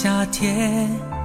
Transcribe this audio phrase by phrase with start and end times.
[0.00, 1.17] 夏天。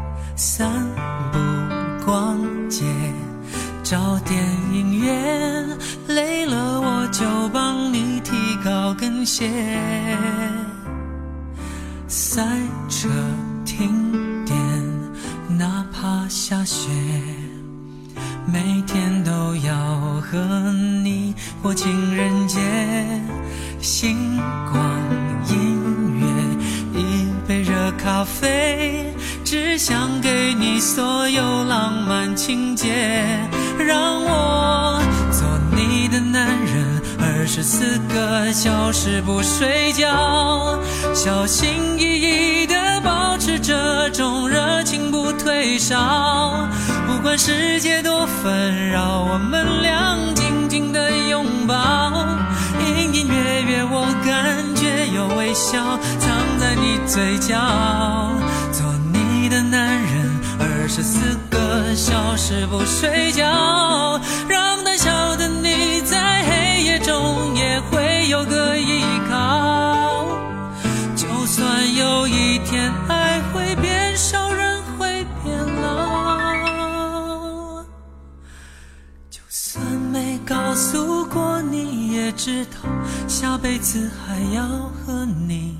[82.35, 82.89] 知道
[83.27, 85.77] 下辈子还要和你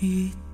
[0.00, 0.47] 遇到。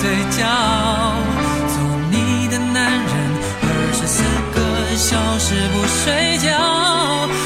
[0.00, 0.44] 嘴角。
[1.68, 1.74] 做
[2.10, 2.14] 你
[2.48, 3.10] 的男人，
[3.62, 4.22] 二十四
[4.54, 4.58] 个
[4.96, 5.08] 小
[5.38, 6.48] 时不睡觉，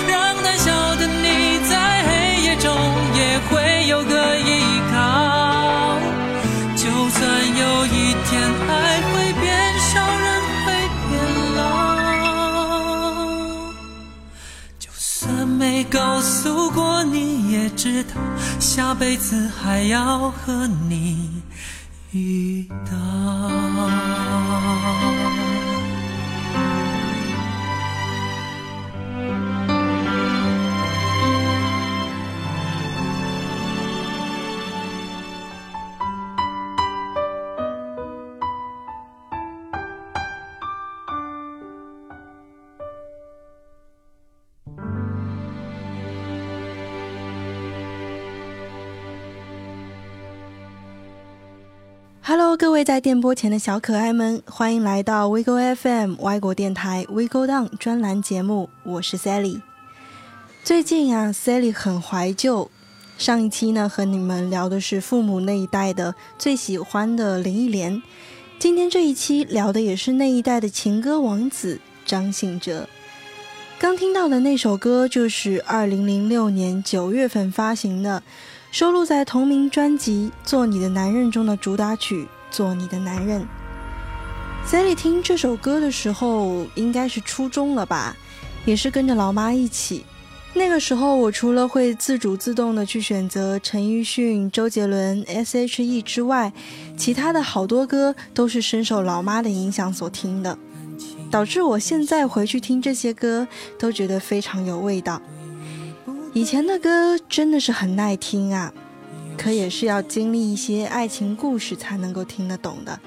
[0.09, 0.12] 让
[0.43, 1.27] 胆小的你
[1.69, 1.72] 在
[2.05, 2.11] 黑
[2.43, 2.66] 夜中
[3.15, 3.50] 也会
[3.87, 4.50] 有个依
[4.91, 4.94] 靠。
[6.77, 7.21] 就算
[7.56, 8.28] 有一天
[8.69, 8.71] 爱
[9.11, 9.47] 会变
[9.78, 9.93] 少，
[10.25, 10.27] 人
[10.65, 10.69] 会
[11.09, 11.11] 变
[11.56, 11.59] 老。
[14.78, 18.11] 就算没告诉过你，也知道
[18.59, 21.40] 下辈子还要和你
[22.12, 24.09] 一道。
[52.81, 59.61] 位在电波前的小可爱们，欢迎来到 WeGo FM 外国电台 WeGo Down 专栏节目，我是 Sally。
[60.65, 62.71] 最近啊，Sally 很怀旧。
[63.19, 68.03] 上一期呢，和你们聊的是父母那一代的最喜欢的林忆莲，
[68.59, 72.88] 今天这一期聊的也是那一代的情歌王子张信哲。
[73.79, 78.23] 刚听到的那首歌就是2006年9月份发行的。
[78.73, 83.43] 收录在同名专辑《做你的男人》中的主打曲《做你的男人》。
[84.67, 88.17] Sally 听这首歌的时候，应该是初中了吧，
[88.64, 90.05] 也是跟着老妈一起。
[90.52, 96.52] 那个时候，我除了会自主自动的去选择陈奕迅、周杰伦、S.H.E 之外，
[96.97, 100.58] 其他的好多歌都是深受老妈的影响所听的。
[101.31, 103.47] 导致我现在回去听这些歌
[103.79, 105.23] 都觉得非常有味道。
[106.32, 108.73] 以前的歌真的是很耐听啊，
[109.40, 113.00] 可也是要经历一些爱情故事才能够听得懂的。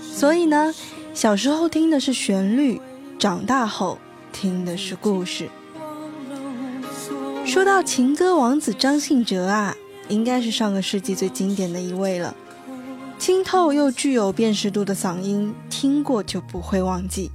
[0.00, 0.74] 所以呢，
[1.12, 2.80] 小时候听的是旋律，
[3.18, 3.98] 长大后
[4.32, 5.50] 听的是故事。
[7.44, 9.76] 说到情歌王子张信哲啊，
[10.08, 12.34] 应该是上个世纪最经典的一位了。
[13.18, 17.30] 清透又具有辨识度的嗓音，听过就不会忘记。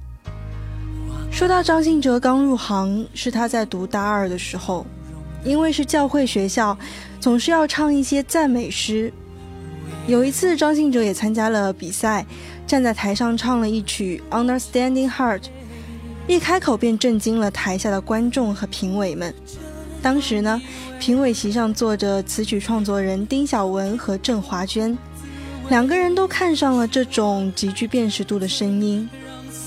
[1.30, 4.84] 说到张信哲刚入行，是他在读大二的时候，
[5.44, 6.76] 因为是教会学校，
[7.24, 9.10] 总是要唱一些赞美诗。
[10.06, 12.26] 有一次，张信哲也参加了比赛，
[12.66, 15.40] 站在台上唱了一曲《Understanding Heart》，
[16.28, 19.34] 一开口便震惊了台下的观众和评委们。
[20.02, 20.60] 当时呢，
[21.00, 24.94] 评委席上坐着词曲创作人丁晓文和郑华娟。
[25.70, 29.08] 两个人都看上了这种极具辨识度的声音。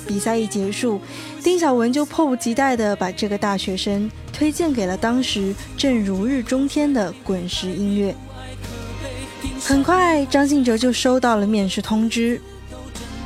[0.06, 1.02] 比赛一结束，
[1.48, 8.14] 丁小文就迫不及待地把这个大学生推荐给了当时正如日中天的滚石音乐。
[9.62, 12.42] 很快，张信哲就收到了面试通知。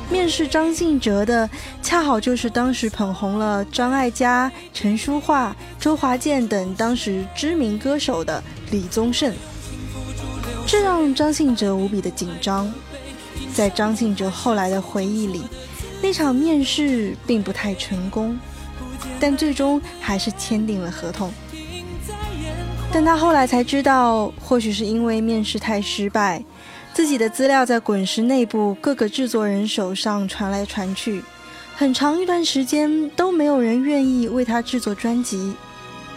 [0.08, 1.50] 面试张信哲的，
[1.82, 8.40] 恰好就是当时捧红了张艾嘉、陈淑桦、周华健等当时知名歌手的
[8.70, 9.34] 李宗盛。
[10.64, 12.72] 这让张信哲无比的紧张。
[13.52, 15.42] 在张信哲后来的回忆里，
[16.02, 18.36] 那场面试并不太成功，
[19.20, 21.32] 但最终还是签订了合同。
[22.92, 26.44] 但他后来才知道，或许是因为面试太失败，
[26.92, 31.22] 自己的资料在滚石内部各个制作人手上传来传去，
[31.74, 35.54] 很长一段时间都没有人愿意为他制作专辑。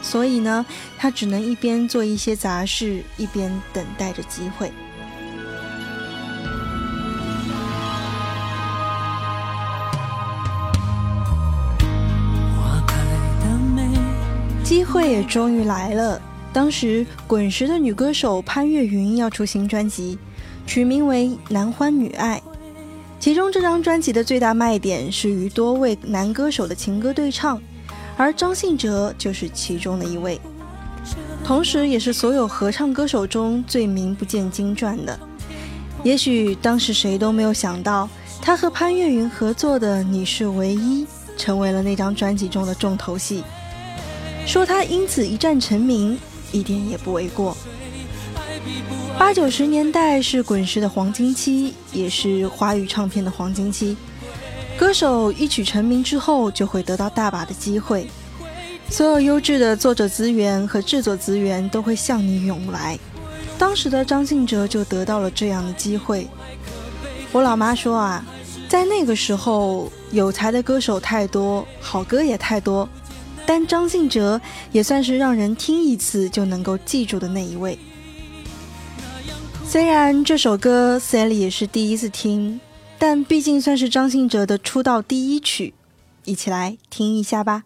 [0.01, 0.65] 所以呢，
[0.97, 4.71] 他只能一边做一些杂事，一边等待着机会。
[14.95, 16.21] 会也终于来了。
[16.53, 20.17] 当时滚石的女歌手潘越云要出新专辑，
[20.65, 22.41] 取名为《男欢女爱》，
[23.19, 27.61] 其中这张专辑的最大卖点是与多位男歌手的情歌对唱。
[28.15, 30.39] 而张信哲就是其中的一位，
[31.43, 35.19] 同时也是所有合唱歌手中最名不见经传的。
[36.05, 38.07] 也许当时谁都没有想到，
[38.41, 41.03] 他和潘越云合作的《你是唯一》
[41.35, 43.43] 成为了那张专辑中的重头戏。
[44.45, 46.17] 说他因此一战成名，
[46.51, 47.55] 一点也不为过。
[49.17, 53.97] 八九十年代是滚石的黄金期，也是华语唱片的黄金期。
[54.77, 58.07] 歌手一曲成名之后，就会得到大把的机会，
[58.89, 62.99] 所有优质的作者资源和制作资源都会向你涌来。
[63.57, 66.27] 当时的张信哲就得到了这样的机会。
[67.31, 68.25] 我老妈说啊，
[68.67, 72.87] 在那个时候，有才的歌手太多，好歌也太多，
[73.45, 77.77] 但张信哲也算是让人听一次就能够记住的那一位。
[79.65, 82.59] 虽然这首歌 Sally 也是第一次听。
[82.97, 85.73] 但毕竟算是张信哲的出道第一曲，
[86.23, 87.63] 一起来听一下吧。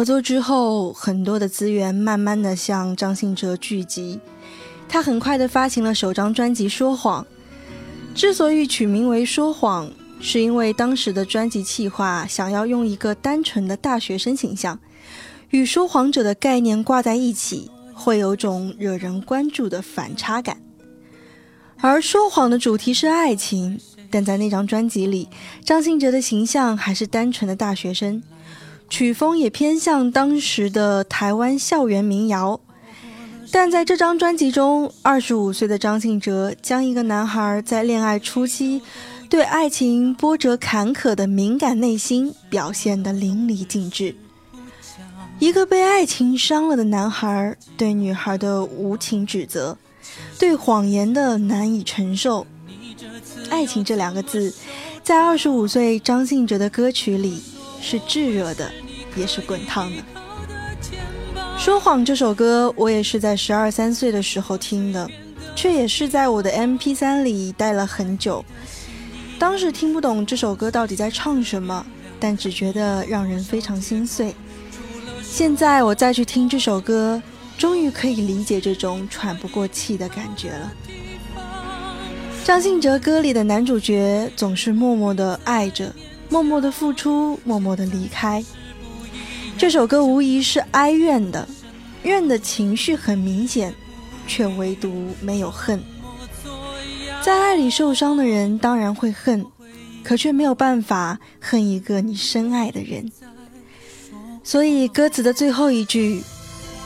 [0.00, 4.18] 合作之后，很多的资源慢慢的向张信哲聚集。
[4.88, 7.22] 他很快的发行了首张专辑《说谎》。
[8.16, 9.86] 之所以取名为《说谎》，
[10.18, 14.80] 是因为当时的专辑企划想要用一个单纯的大学生形象，
[15.50, 20.62] 与说谎者的概念挂在一起，会有种惹人关注的反差感。
[21.76, 23.78] 而说谎的主题是爱情，
[24.10, 25.28] 但在那张专辑里，
[25.62, 28.22] 张信哲的形象还是单纯的大学生。
[28.90, 32.60] 曲风也偏向当时的台湾校园民谣，
[33.52, 38.82] 但在这张专辑中，二十五岁的张信哲将一个男孩在恋爱初期
[39.30, 44.16] 对爱情波折坎坷的敏感内心表现得淋漓尽致。
[45.38, 49.78] 一个被爱情伤了的男孩对女孩的无情指责，
[50.38, 52.44] 对谎言的难以承受。
[53.48, 54.52] 爱情这两个字，
[55.02, 57.40] 在二十五岁张信哲的歌曲里
[57.80, 58.70] 是炙热的，
[59.16, 60.02] 也是滚烫的。
[61.58, 65.10] 说谎这首歌，我也是在十二三岁的时候听的，
[65.54, 68.44] 却也是在我的 MP 3里待了很久。
[69.38, 71.84] 当时听不懂这首歌到底在唱什么，
[72.18, 74.34] 但只觉得让人非常心碎。
[75.22, 77.22] 现在我再去听这首歌，
[77.56, 80.72] 终于可以理解这种喘不过气的感觉了。
[82.42, 85.94] 张信哲歌里的男主角总是默默的爱着，
[86.30, 88.42] 默默的付出，默默的离开。
[89.58, 91.46] 这首歌无疑是哀怨的，
[92.04, 93.74] 怨的情绪很明显，
[94.28, 95.82] 却唯独没有恨。
[97.20, 99.44] 在爱里受伤的人当然会恨，
[100.04, 103.10] 可却没有办法恨一个你深爱的人。
[104.42, 106.22] 所以歌词的最后一句：“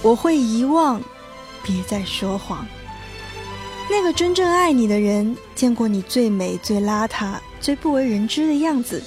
[0.02, 1.00] 我会遗忘，
[1.62, 2.66] 别再说谎。”
[3.90, 9.00] 那个真正爱你的人，见过你最美、最邋遢、最不为人知的样子，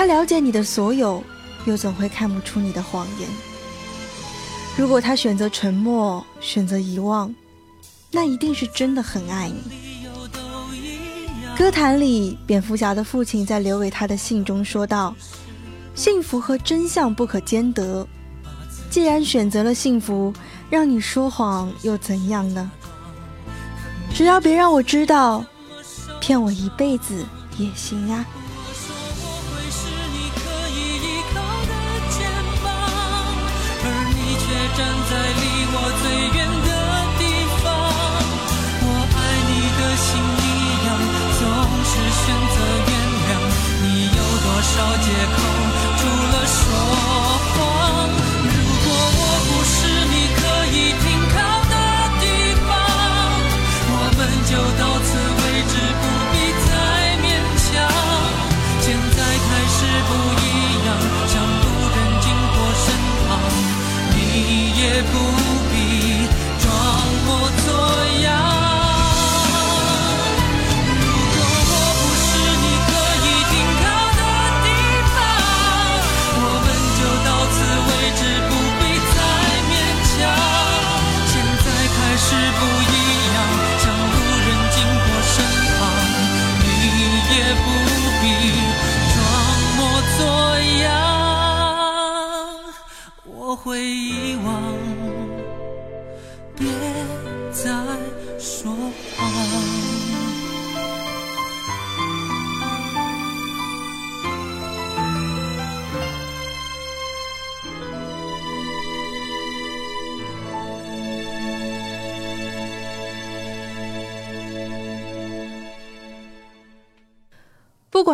[0.00, 1.22] 他了解你的所有，
[1.66, 3.28] 又怎会看不出你的谎言？
[4.74, 7.34] 如果他选择沉默，选择遗忘，
[8.10, 10.08] 那一定是真的很爱你。
[11.54, 15.14] 歌坛里，蝙蝠侠的父亲在留给他的信中说道
[15.94, 18.08] ：“幸福和真相不可兼得，
[18.88, 20.32] 既然选择了幸福，
[20.70, 22.70] 让你说谎又怎样呢？
[24.14, 25.44] 只要别让我知道，
[26.22, 27.22] 骗我一辈子
[27.58, 28.24] 也行啊。”
[34.80, 36.70] 站在离我最远的
[37.20, 37.22] 地
[37.60, 37.64] 方。
[38.80, 40.08] 我爱你的心
[40.40, 40.48] 一
[40.86, 40.88] 样，
[41.36, 41.40] 总
[41.84, 42.56] 是选择
[42.88, 42.92] 原
[43.28, 43.30] 谅。
[43.82, 44.72] 你有多少
[45.04, 45.06] 借
[45.36, 45.36] 口，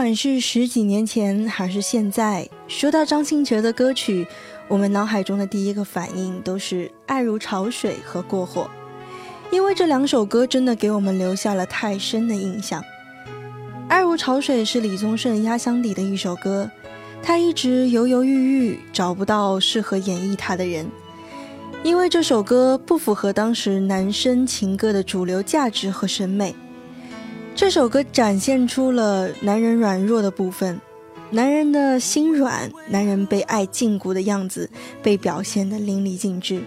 [0.07, 4.25] 管是十几年前还是现在，说到张信哲的歌曲，
[4.69, 8.71] 我们脑海中的第一个反应都是《爱如潮水》和《过火》，
[9.53, 12.81] 因为这两首歌真的给我们留下了太深的印象。
[13.89, 16.71] 《爱如潮水》是李宗盛压箱底的一首歌，
[17.21, 20.87] 他一直犹犹豫豫，找不到适合演绎他的人，
[21.83, 26.55] 因为这首歌不符合当时男生情歌的主流价值和审美。
[27.57, 30.79] 这首歌展现出了男人软弱的部分，
[31.31, 34.69] 男人的心软，男人被爱禁锢的样子
[35.03, 36.61] 被表现得淋漓尽致。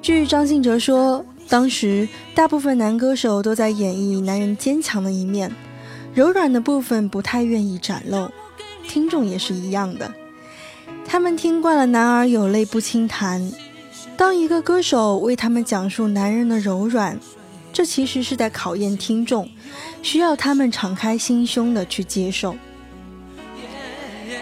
[0.00, 5.50] 据张信哲说，当时大部分男歌手都在演绎男人坚强的一面，
[6.14, 8.30] 柔软的部分不太愿意展露。
[8.86, 10.14] 听众也是一样的，
[11.04, 13.52] 他们听惯了“男儿有泪不轻弹”，
[14.16, 17.18] 当一个歌手为他们讲述男人的柔软。
[17.74, 19.50] 这其实是在考验听众，
[20.00, 22.54] 需要他们敞开心胸的去接受。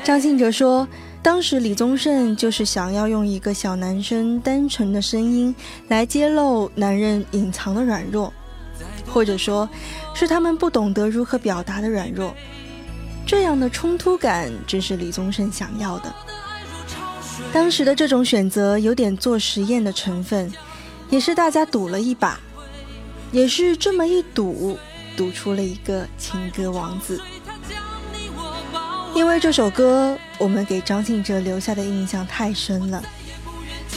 [0.04, 0.86] 张信哲说，
[1.22, 5.54] 当时李宗盛就是想要用一个小男生单纯的声音
[5.88, 8.30] 来揭露男人隐藏的软弱，
[9.08, 9.66] 或者说，
[10.12, 12.34] 是他们不懂得如何表达的软弱。
[13.24, 16.14] 这样的冲突感正是李宗盛想要的。
[17.50, 20.52] 当时的这种选择有点做实验的成分，
[21.08, 22.38] 也是大家赌了一把。
[23.32, 24.78] 也是这么一赌，
[25.16, 27.20] 赌出了一个情歌王子。
[29.14, 33.02] 因为这首歌，我们给张信哲留下的印象太深了。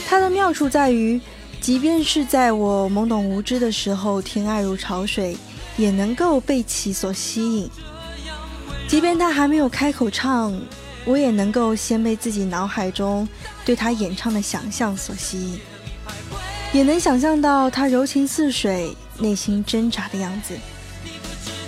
[0.08, 1.20] 它的妙处在于，
[1.60, 5.34] 即便是在我懵懂无知的时候听《爱如潮水》，
[5.76, 7.70] 也能够被其所吸引。
[8.88, 10.58] 即便他还没有开口唱，
[11.04, 13.28] 我也能够先被自己脑海中
[13.64, 15.60] 对他演唱的想象所吸引，
[16.72, 18.96] 也能想象到他柔情似水。
[19.18, 20.56] 内心挣扎的样子，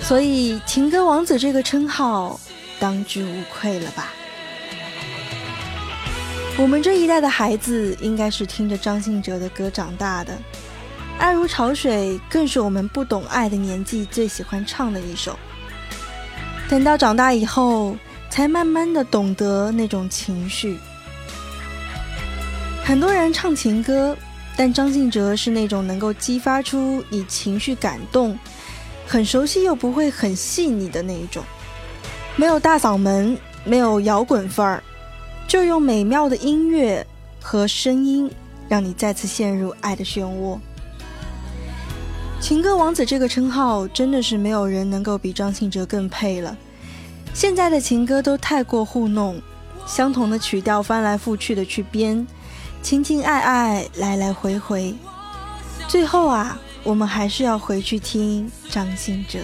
[0.02, 2.38] 所以“情歌王子”这个称号
[2.78, 4.12] 当之无愧了吧？
[6.56, 10.32] 我们这一代的孩子应该是听着张信哲的歌长大的，
[11.18, 15.38] 《爱如潮水》更是我们不懂爱的年纪最喜欢唱的一首。
[16.68, 17.96] 等到长大以后，
[18.28, 20.78] 才慢慢的懂得那种情绪。
[22.84, 24.16] 很多人唱情歌。
[24.58, 28.36] 但张信哲是那种能够激发出你情绪感动，
[29.06, 31.44] 很熟悉又不会很细腻的那一种，
[32.34, 34.82] 没有大嗓门，没有摇滚范儿，
[35.46, 37.06] 就用美妙的音乐
[37.40, 38.28] 和声音，
[38.68, 40.58] 让你再次陷入爱的漩涡。
[42.40, 46.56] 情歌王子这个称号真的是没有人能够比张信哲更配了。
[47.32, 49.40] 现在的情歌都太过糊弄，
[49.86, 52.26] 相同的曲调翻来覆去的去编。
[52.80, 54.94] 情情爱爱，来来回回，
[55.88, 59.38] 最后啊，我们还是要回去听张信哲。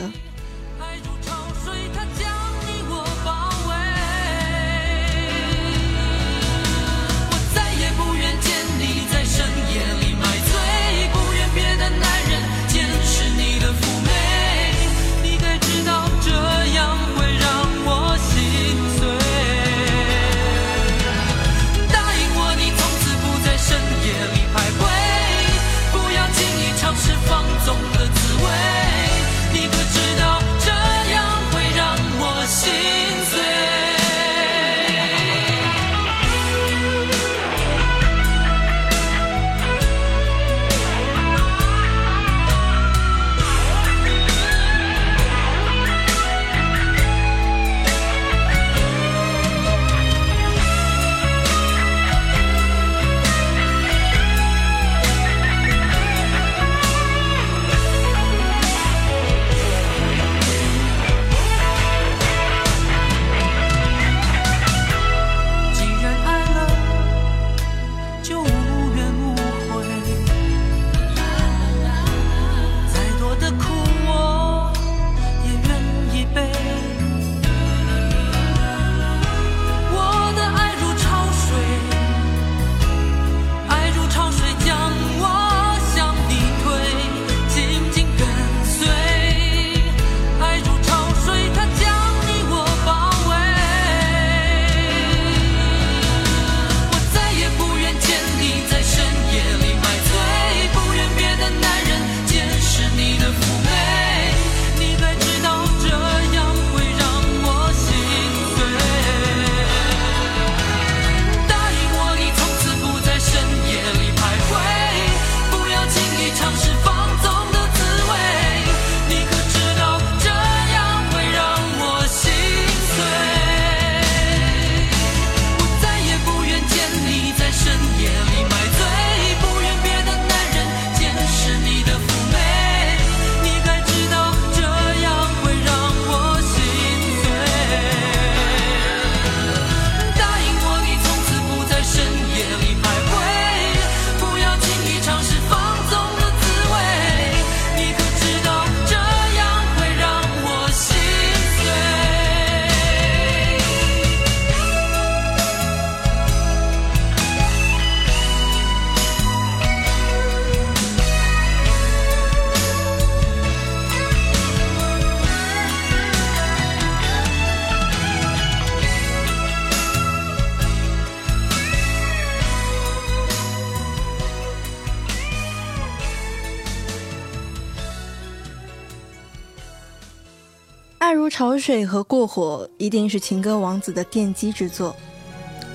[181.35, 184.94] 潮水和过火一定是情歌王子的奠基之作。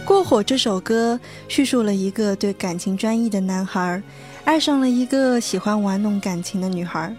[0.05, 1.19] 过火这首歌
[1.49, 4.01] 叙述了一个对感情专一的男孩，
[4.45, 7.13] 爱上了一个喜欢玩弄感情的女孩，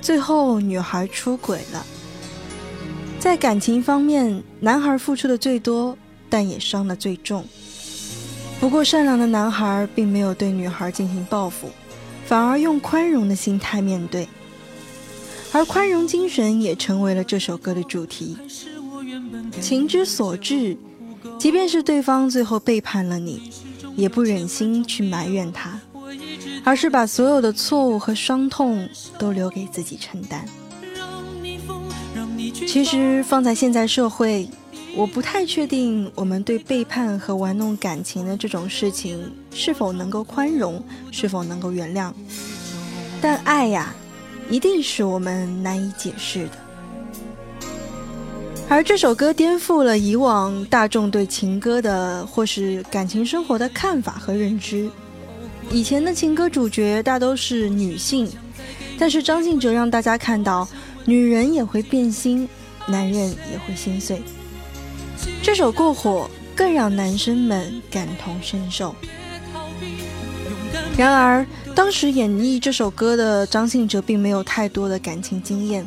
[0.00, 1.84] 最后女孩出轨了。
[3.20, 5.94] 在感情方面，男孩付出的最多，
[6.30, 7.44] 但也伤得最重。
[8.58, 11.68] 不过善良的男孩并没有对女孩进行报复，
[12.24, 14.26] 反而用宽容的心态面对。
[15.56, 18.36] 而宽容精神也成为了这首歌的主题。
[19.58, 20.76] 情之所至，
[21.38, 23.50] 即便是对方最后背叛了你，
[23.96, 25.80] 也不忍心去埋怨他，
[26.62, 28.86] 而是把所有的错误和伤痛
[29.18, 30.46] 都留给自己承担。
[32.52, 34.46] 其实放在现在社会，
[34.94, 42.12] 我不太确定我们对背叛和玩弄感情的这种事情是否能够宽容，是否能够原谅。
[43.22, 43.94] 但爱呀。
[44.48, 46.52] 一定是我们难以解释的，
[48.68, 54.88] 而这首歌颠覆了以往大众对情歌的或是感情生活的看法和认知。
[55.70, 58.30] 以前的情歌主角大都是女性，
[58.98, 60.68] 但是张信哲让大家看到，
[61.04, 62.48] 女人也会变心，
[62.86, 64.22] 男人也会心碎。
[65.42, 68.94] 这首《过火》更让男生们感同身受。
[70.96, 71.46] 然而。
[71.74, 75.86] 当时演绎这首歌的张信哲并没有太多的感情经验，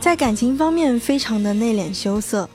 [0.00, 2.48] 在感情方面非常的内敛羞涩，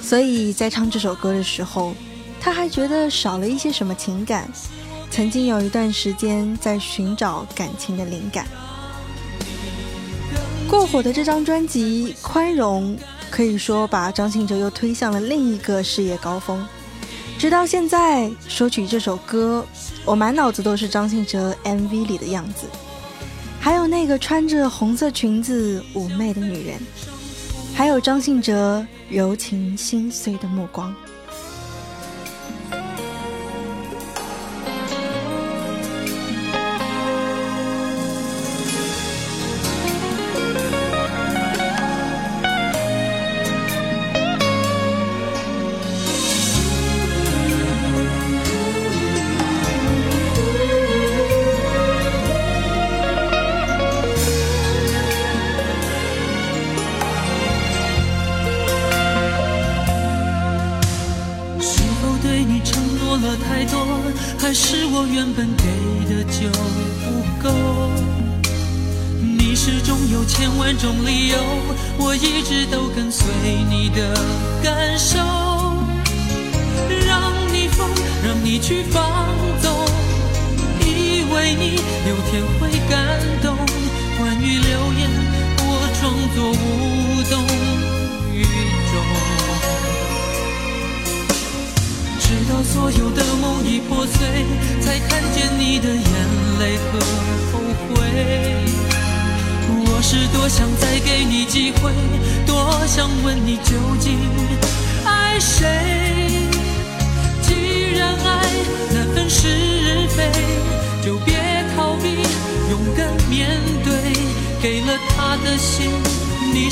[0.00, 1.92] 所以在唱这首歌的时候，
[2.40, 4.48] 他还觉得少了一些什么情感。
[5.10, 8.46] 曾经有一段时间在寻找感情的灵感。
[10.68, 12.96] 过火的这张专辑《宽容》，
[13.28, 16.64] 可以说把张信哲又推向了另一个事业高峰。
[17.44, 19.66] 直到现在，说起这首歌，
[20.06, 22.66] 我满脑子都是张信哲 MV 里的样子，
[23.60, 26.80] 还有那个穿着红色裙子妩媚的女人，
[27.74, 30.94] 还有张信哲柔情心碎的目光。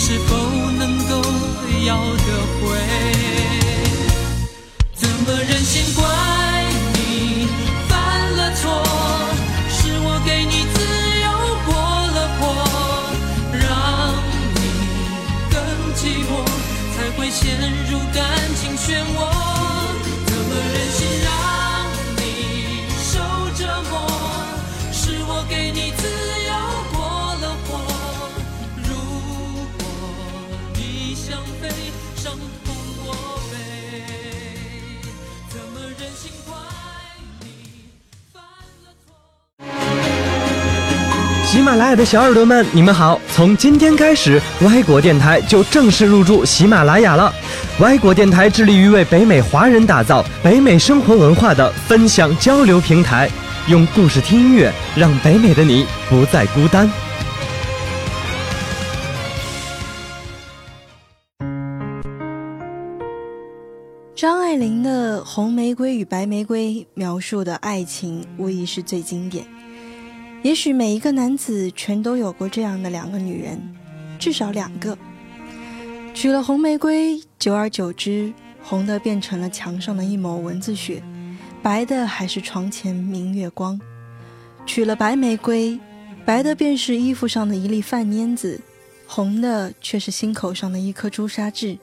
[0.05, 0.37] 是否
[0.73, 1.23] 能够
[1.87, 2.27] 要得
[2.59, 2.63] 回？
[4.97, 6.03] 怎么忍心怪
[6.93, 7.47] 你
[7.89, 7.93] 犯
[8.37, 8.83] 了错？
[9.71, 10.77] 是我给你自
[11.23, 11.27] 由
[11.65, 11.71] 过
[12.17, 12.43] 了火，
[13.53, 13.63] 让
[14.57, 14.61] 你
[15.53, 15.55] 更。
[15.95, 16.31] 寂寞
[16.97, 17.41] 才会陷
[17.89, 18.21] 入感
[18.61, 18.85] 情漩
[19.15, 19.19] 涡，
[41.63, 43.21] 喜马拉雅的小耳朵们，你们好。
[43.33, 47.33] 从今天开始，歪果电台就正式入驻喜马拉雅了。
[47.79, 53.31] 歪果电台致力于为北美华人打造北美生活文化的分享交流平台，
[53.69, 56.91] 用故事听音乐，让北美的你不再孤单。
[64.17, 69.47] 张爱玲的《红玫瑰与白玫瑰》描述的爱情，无疑是最经典。
[70.43, 73.61] 也许每一个男子全都有过这样的两个女人，
[74.19, 74.99] 至少两个。
[76.13, 81.01] 娶了红玫瑰，久而久之，红的变成了墙上的一抹蚊子血，
[81.63, 83.81] 白的还是床前明月光。
[84.67, 85.79] 娶了白玫瑰，
[86.25, 88.61] 白的便是衣服上的一粒饭粘子，
[89.07, 91.79] 红的却是心口上的一颗朱砂痣。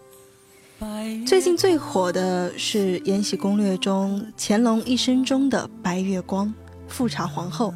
[1.25, 6.53] 最近最火的是《延禧攻略》中乾隆一生中的白月光
[6.89, 7.73] 富察皇后。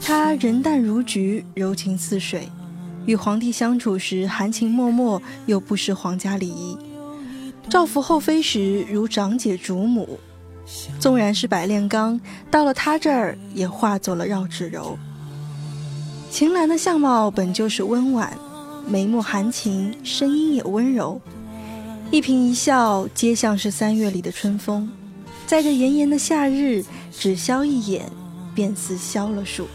[0.00, 2.48] 她人淡如菊，柔情似水，
[3.06, 6.78] 与皇帝相处时含情脉脉，又不失皇家礼仪；
[7.68, 10.18] 照拂后妃时如长姐主母。
[11.00, 14.98] 纵然是百炼钢，到了她这儿也化作了绕指柔。
[16.30, 18.36] 秦岚的相貌本就是温婉，
[18.86, 21.20] 眉目含情，声音也温柔，
[22.10, 24.90] 一颦一笑皆像是三月里的春风，
[25.46, 28.10] 在这炎炎的夏日，只消一眼，
[28.54, 29.66] 便似消了暑。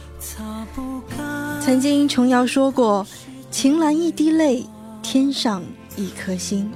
[1.62, 3.06] 曾经琼瑶说过
[3.52, 4.66] ：“秦岚一滴泪，
[5.02, 5.62] 天上
[5.96, 6.72] 一颗星。”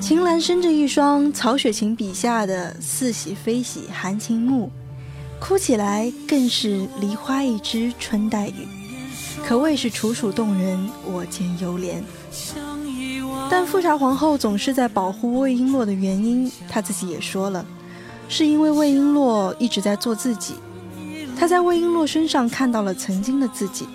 [0.00, 4.70] 秦岚生着一双曹雪芹笔下的似喜非喜含情目，
[5.38, 8.66] 哭起来更是梨花一枝春带雨，
[9.46, 12.02] 可谓是楚楚动人，我见犹怜。
[13.50, 17.64] 但富察皇后总是在保护魏璎珞的原因，她自己也说了，
[18.28, 20.54] 是因为魏璎珞一直在做自己，
[21.40, 23.88] 她在魏璎珞身上看到了曾经的自己。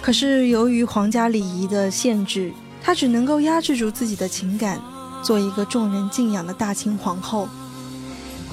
[0.00, 4.80] 可是由于皇家礼仪的限制，她只能够压制住自己的情感。
[5.24, 7.48] 做一个众人敬仰的大清皇后。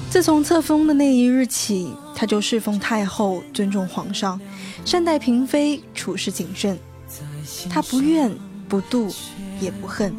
[0.08, 4.40] 自从册封的那一日起，她就侍奉太后，尊重皇上，
[4.84, 6.76] 善待嫔妃，处事谨慎。
[7.68, 8.32] 她不怨
[8.68, 9.14] 不妒
[9.60, 10.12] 也不恨，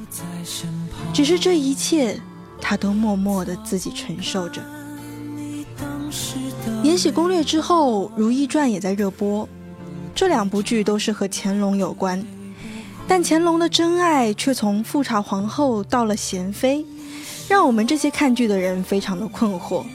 [1.13, 2.17] 只是这一切，
[2.61, 4.61] 她都默默的自己承受着。
[6.91, 9.47] 《延禧攻略》之后，《如懿传》也在热播，
[10.13, 12.21] 这两部剧都是和乾隆有关。
[13.07, 16.85] 但乾隆的真爱却从富察皇后到了娴妃，
[17.47, 19.85] 让我们这些看剧的人非常的困惑。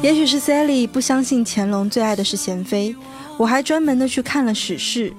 [0.00, 2.94] 也许是 Sally 不相信乾隆最爱的是娴妃，
[3.36, 5.12] 我还专门的去看了史事。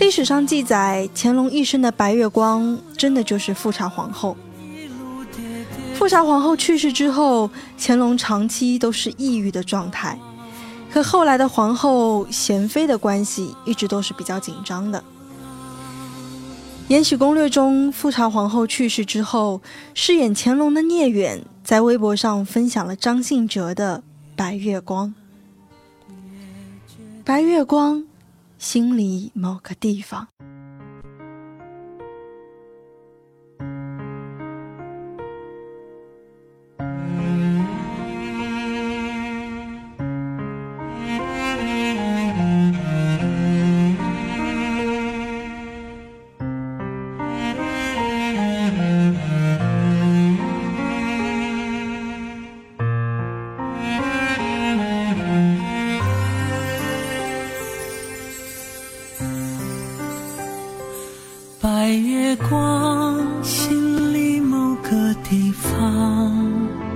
[0.00, 4.36] 历史上记载，乾隆一生的白月光真的就是富察皇后。
[6.02, 10.18] 富察皇后去世之后，乾隆长期都是抑郁的状态，
[10.90, 14.98] 和后来的皇后娴妃的关系一直都是比较紧张的。
[16.88, 19.62] 《延禧攻略》中，富察皇后去世之后，
[19.94, 23.98] 饰演乾隆的聂远在微博上分享了张信哲的
[24.34, 25.14] 《白月光》。
[27.22, 28.04] 白月光，
[28.58, 30.26] 心里某个地方。
[65.62, 66.91] 放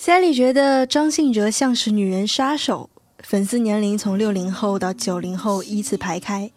[0.00, 2.88] Sally 觉得张信哲像是女人杀手，
[3.22, 6.50] 粉丝年龄从六零后到九零后依次排开。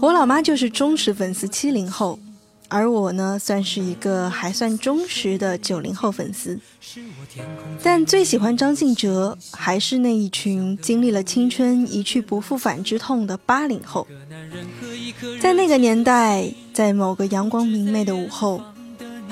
[0.00, 2.20] 我老妈就是忠实粉丝七零后，
[2.68, 6.56] 而我呢，算是一个还算忠实的九零后粉丝。
[7.82, 14.06] 但最喜欢张信哲，还是那一群经历了青春一去不复返之痛的八零后。
[15.40, 18.62] 在那个年代，在某个阳光明媚的午后。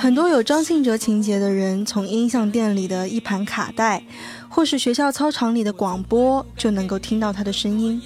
[0.00, 4.02] 很多有张信哲情节的人，从音像店里的一盘卡带，
[4.48, 8.00] 或是学校操场里的广播，就能够听到他的声音。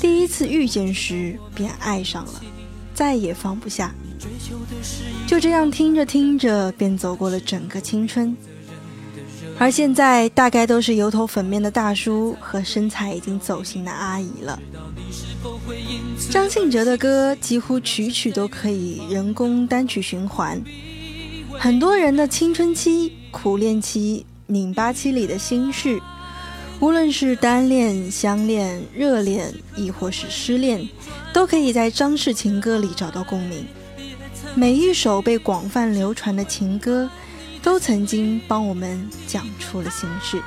[0.00, 2.40] 第一次遇见时，便爱上了，
[2.94, 3.94] 再也放不下。
[5.26, 8.34] 就这样听着听着，便走过了整个青春。
[9.58, 14.58] 而现在，大概都是油头粉面的大叔和身材已经走形的阿姨了。
[16.30, 20.58] 张信哲的歌几乎曲曲都可以人工单曲循环。
[21.62, 26.02] 很多人的青春期、苦恋期、拧巴期里的心事，
[26.80, 30.88] 无论是单恋、相恋、热恋，亦或是失恋，
[31.32, 33.64] 都可以在张氏情歌里找到共鸣。
[34.56, 37.08] 每一首被广泛流传的情歌，
[37.62, 40.42] 都曾经帮我们讲出了心事。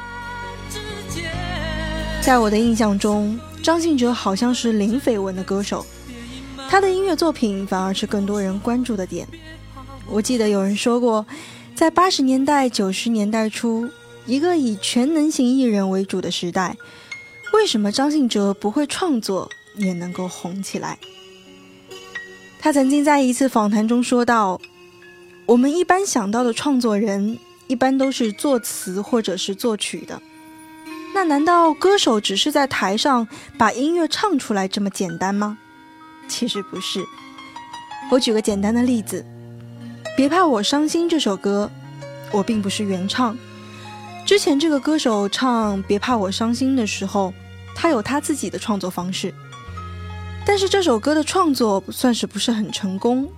[2.21, 5.85] 在我的印象中，张信哲好像是零绯闻的歌手，
[6.69, 9.25] 他的音乐作品反而是更多人关注的点。
[10.07, 11.25] 我记得有人说过，
[11.75, 13.89] 在八十年代、九十年代初，
[14.25, 16.77] 一个以全能型艺人为主的时代，
[17.53, 20.97] 为什么张信哲不会创作也能够红起来？
[22.59, 24.61] 他曾经在一次访谈中说道
[25.45, 27.37] ：“我们一般想到的创作人，
[27.67, 30.21] 一般都是作词或者是作曲的。
[31.13, 33.27] 那难道歌手只是在台上
[33.57, 35.57] 把音乐唱出来这么简单吗？
[36.29, 37.03] 其实不是。
[38.11, 39.25] 我举个简单的例子。”
[40.15, 41.69] 别怕我伤心这首歌，
[42.31, 43.37] 我并不是原唱。
[44.25, 47.33] 之前这个歌手唱别怕我伤心的时候，
[47.75, 49.33] 他有他自己的创作方式。
[50.45, 53.29] 但是这首歌的创作算是不是很成功。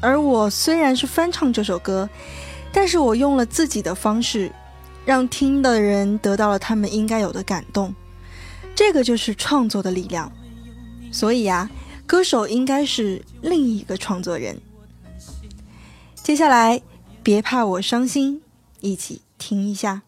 [0.00, 2.08] 而我虽然是翻唱这首歌，
[2.72, 4.50] 但是我用了自己的方式，
[5.04, 7.94] 让听的人得到了他们应该有的感动。
[8.74, 10.32] 这个就是创作的力量。
[11.12, 11.68] 所以啊，
[12.06, 14.58] 歌手应该是另一个创作人。
[16.28, 16.82] 接下来，
[17.22, 18.42] 别怕我伤心，
[18.80, 20.02] 一起听一下。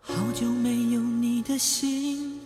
[0.00, 2.40] 好久没有你的心，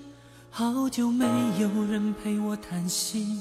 [0.51, 1.25] 好久没
[1.61, 3.41] 有人陪我谈心。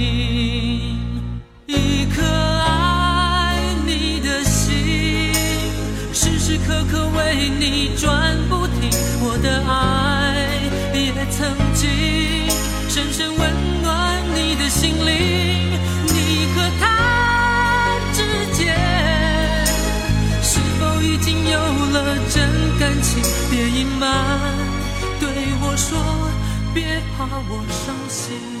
[23.49, 24.39] 别隐瞒，
[25.19, 25.29] 对
[25.61, 25.97] 我说，
[26.73, 28.60] 别怕我伤心。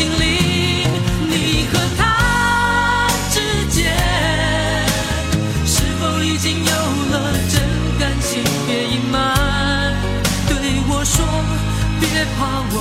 [0.00, 0.88] 心灵，
[1.28, 3.36] 你和他之
[3.68, 3.92] 间
[5.66, 6.72] 是否已经有
[7.12, 7.60] 了真
[7.98, 8.42] 感情？
[8.66, 9.94] 别隐瞒，
[10.48, 10.56] 对
[10.88, 11.22] 我说，
[12.00, 12.80] 别怕我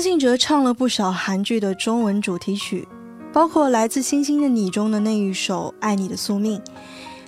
[0.00, 2.88] 张信哲唱了不少韩剧的中文主题曲，
[3.34, 6.58] 包括《来自星星的你》中的那一首《爱你的宿命》，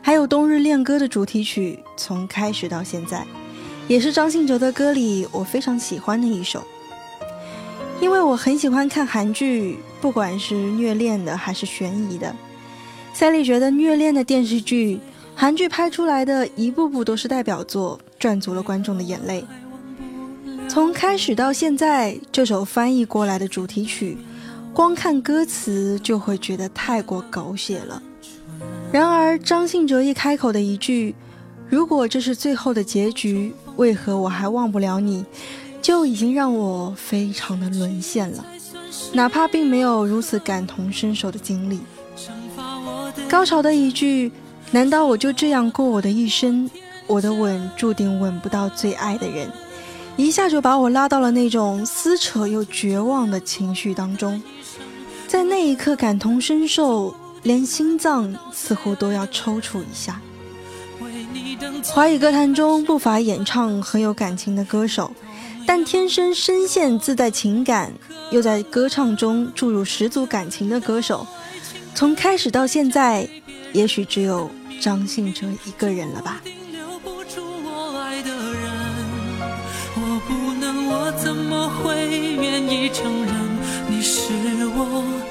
[0.00, 1.78] 还有《冬日恋歌》的主题曲。
[1.98, 3.26] 从开始到现在，
[3.88, 6.64] 也是张信哲的歌里我非常喜欢的一首。
[8.00, 12.34] 因为我很喜欢看韩剧，不管是虐恋的还是悬疑的。
[13.12, 14.98] 赛丽觉得虐恋的电视剧，
[15.34, 19.44] 韩剧拍出来的一部部都是代表作，赚足了观众的眼泪。
[20.72, 24.16] 从开始到现在，这首翻译过来的主题曲，
[24.72, 28.02] 光看歌词就会觉得太过狗血了。
[28.90, 31.14] 然而张信哲一开口的一句
[31.68, 35.26] “如果这是最后的结局，为何我还忘不了你”，
[35.82, 38.42] 就已经让我非常的沦陷了。
[39.12, 41.80] 哪怕并没有如此感同身受的经历，
[43.28, 44.32] 高潮的一句
[44.72, 46.70] “难道我就这样过我的一生？
[47.06, 49.46] 我的吻注定吻不到最爱的人。”
[50.26, 54.40] 一下就把我拉到了那种撕扯又绝望的情绪当中，
[55.26, 60.20] 在那一刻感同身受，连心脏似乎都要抽搐一下。
[61.86, 65.12] 华语歌坛中不乏演唱很有感情的歌手，
[65.66, 67.92] 但天生声线自带情感，
[68.30, 71.26] 又在歌唱中注入十足感情的歌手，
[71.94, 73.28] 从开始到现在，
[73.72, 74.50] 也许只有
[74.80, 76.40] 张信哲一个人了吧。
[81.80, 83.34] 会愿意承认
[83.88, 84.32] 你是
[84.74, 85.21] 我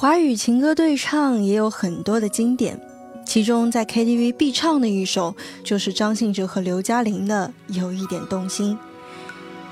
[0.00, 2.80] 华语情歌对唱也有很多的经典，
[3.26, 5.34] 其中在 KTV 必唱的一首
[5.64, 8.76] 就是张信哲和刘嘉玲的《有一点动心》，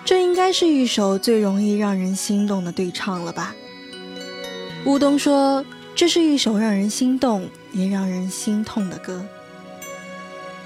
[0.05, 3.55] 这应该是一首最容易让人心动的对唱了吧？
[4.85, 5.65] 乌冬说，
[5.95, 9.25] 这是一首让人心动也让人心痛的歌。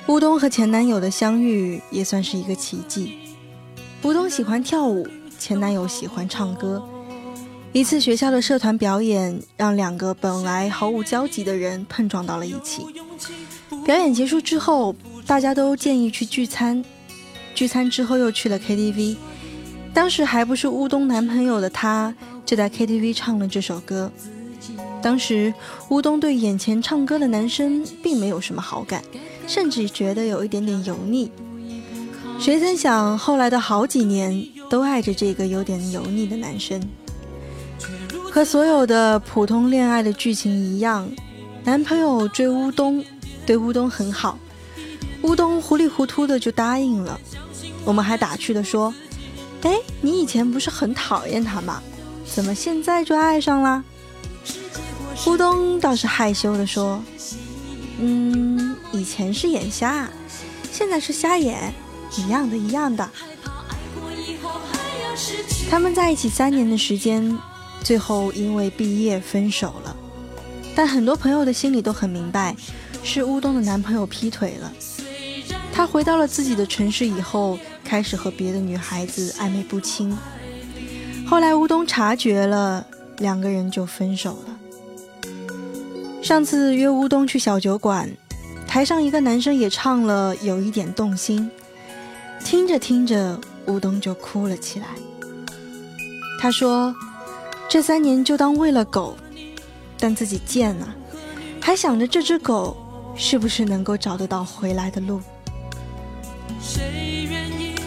[0.07, 3.13] 乌冬和前男友的相遇也算是一个奇迹。
[4.05, 5.07] 乌冬喜欢跳舞，
[5.39, 6.83] 前男友喜欢唱歌。
[7.73, 12.85] 一次学校的社团表演，让两个本来毫无交集的人碰撞到了一起。
[13.85, 14.95] 表演结束之后，
[15.25, 16.85] 大家都建议去聚餐。
[17.55, 19.17] 聚餐之后又去了 KTV。
[19.95, 22.13] 当时还不是乌冬男朋友的他，
[22.45, 24.11] 就在 KTV 唱了这首歌。
[25.01, 25.55] 当时
[25.91, 29.01] 乌冬对眼前唱歌的男生并没有什么好感，
[29.47, 31.31] 甚至觉得有一点点油腻。
[32.41, 36.83] 谁曾想，后来的好几年都爱着这个有点油腻的男生。
[38.31, 41.11] 和所有的普通恋爱的剧情一样，
[41.65, 43.05] 男朋友追乌冬，
[43.45, 44.39] 对乌冬很好，
[45.23, 47.21] 乌冬糊里糊涂的就答应了。
[47.85, 48.95] 我们还打趣的说
[49.63, 51.83] ：“哎，你以前不是很讨厌他吗？
[52.25, 53.83] 怎么现在就爱上了？”
[55.27, 57.03] 乌冬倒是害羞的说
[57.99, 60.09] ：“嗯，以前是眼瞎，
[60.71, 61.75] 现在是瞎眼，
[62.17, 63.11] 一样的，一样的。”
[65.69, 67.37] 他们在一起三年的时间。
[67.83, 69.97] 最后因为毕业分手了，
[70.75, 72.55] 但很多朋友的心里都很明白，
[73.03, 74.73] 是乌冬的男朋友劈腿了。
[75.73, 80.17] 他回到了自己的城市以后，开始和别的女孩子暧昧不清。
[81.27, 82.87] 后来乌冬察觉了，
[83.19, 84.59] 两个人就分手了。
[86.23, 88.11] 上次约乌冬去小酒馆，
[88.67, 91.51] 台上一个男生也唱了，有一点动心。
[92.45, 94.87] 听着听着，乌冬就哭了起来。
[96.41, 96.95] 他说。
[97.71, 99.17] 这三年就当喂了狗，
[99.97, 100.93] 但自己贱啊，
[101.61, 102.77] 还想着这只狗
[103.15, 105.21] 是不是能够找得到回来的路。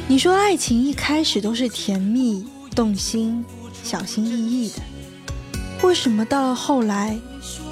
[0.07, 3.43] 你说爱情一开始都是甜蜜、动心、
[3.83, 4.75] 小心翼翼的，
[5.85, 7.19] 为什么到了后来，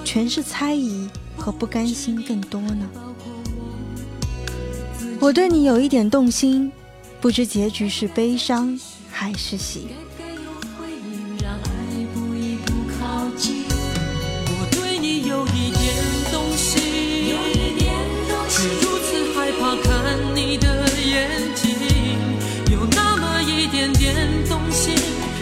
[0.03, 1.07] 全是猜疑
[1.38, 2.89] 和不甘心更多呢？
[5.22, 6.70] 我对你有一点动心，
[7.22, 8.78] 不知结局是悲伤
[9.09, 9.88] 还是喜。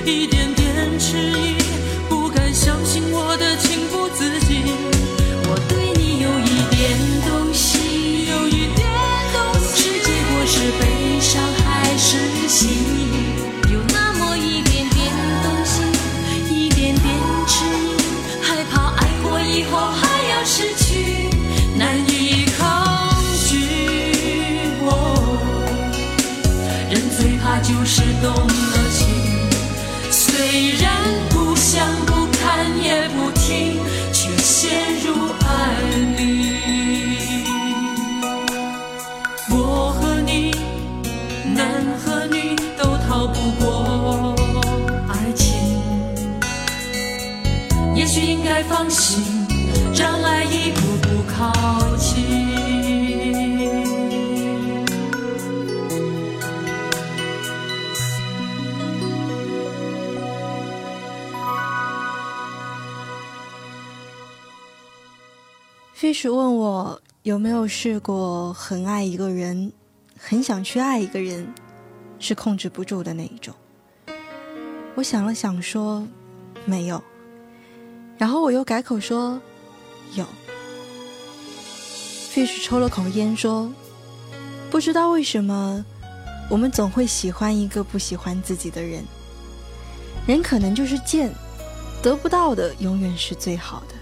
[0.09, 1.55] 一点点迟疑
[2.09, 4.63] 不敢相信我的情不自禁
[5.47, 6.97] 我对你有一点
[7.27, 8.87] 动心有一点
[9.31, 12.69] 动心是结果是悲伤还是喜
[13.71, 15.85] 有那么一点点动心
[16.49, 21.29] 一点点迟疑害怕爱过以后还要失去
[21.77, 23.13] 难以抗
[23.47, 23.59] 拒
[24.81, 25.37] 哦
[26.89, 28.68] 人最怕就是动
[48.69, 49.23] 放心，
[49.95, 51.51] 让爱一步步靠
[51.97, 52.37] 近。
[65.95, 69.73] Fish 问我有没有试过很爱一个人，
[70.15, 71.51] 很想去爱一个人，
[72.19, 73.51] 是控制不住的那一种？
[74.93, 76.07] 我想了想说，
[76.65, 77.03] 没有。
[78.19, 79.39] 然后我又改口说，
[80.13, 80.25] 有。
[82.31, 83.71] Fish 抽了口烟说，
[84.69, 85.83] 不知道为什么，
[86.49, 89.03] 我们总会喜欢一个不喜欢自己的人。
[90.27, 91.33] 人可能就是贱，
[92.03, 93.95] 得不到的永远是最好的。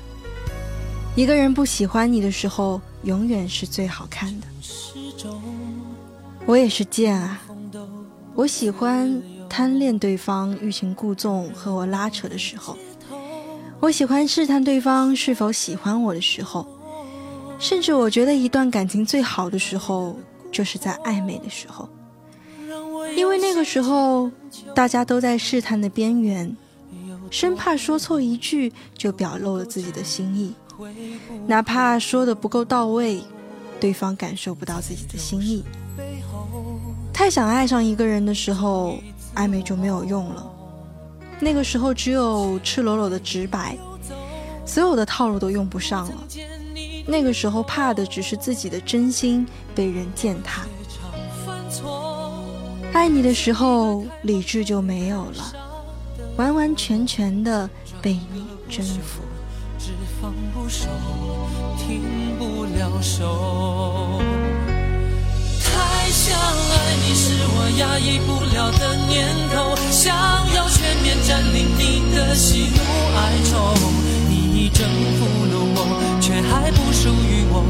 [1.15, 4.47] 一个人不喜欢你的时候，永远是最好看的。
[6.45, 7.39] 我也是贱啊，
[8.33, 12.77] 我喜欢贪恋对方欲擒故纵和我拉扯的时候，
[13.79, 16.67] 我喜欢试探对方是否喜欢我的时候，
[17.59, 20.17] 甚至我觉得一段感情最好的时候，
[20.51, 21.87] 就是在暧昧的时候，
[23.15, 24.31] 因为那个时候
[24.73, 26.55] 大家都在试探的边缘，
[27.29, 30.53] 生怕说错一句就表露了自己的心意。
[31.45, 33.21] 哪怕说的不够到位，
[33.79, 35.63] 对方感受不到自己的心意。
[37.13, 38.97] 太想爱上一个人的时候，
[39.35, 40.51] 暧昧就没有用了。
[41.39, 43.77] 那个时候只有赤裸裸的直白，
[44.65, 46.23] 所有的套路都用不上了。
[47.05, 50.65] 那个时候怕的只是自己的真心被人践踏。
[52.93, 55.53] 爱你的时候，理智就没有了，
[56.35, 57.69] 完完全全的
[58.01, 59.21] 被你征服。
[60.19, 60.87] 放不手，
[61.77, 62.01] 停
[62.39, 64.19] 不了手。
[66.27, 70.13] 想爱你是我压抑不了的念头，想
[70.53, 72.79] 要全面占领你的喜怒
[73.15, 73.73] 哀愁。
[74.29, 74.83] 你已征
[75.17, 75.79] 服了我，
[76.19, 77.63] 却还不属于我，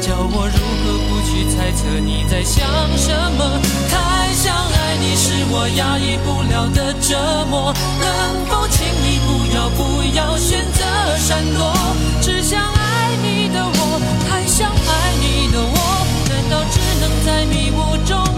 [0.00, 2.64] 叫我如何不去猜测你在想
[2.96, 3.60] 什么？
[3.90, 8.08] 太想爱你是我压抑不了的折磨，能
[8.48, 10.80] 否请你不要不要选择
[11.18, 11.60] 闪躲？
[12.22, 15.76] 只想爱你的我，太想爱你的我，
[16.30, 18.37] 难道只能在迷雾中？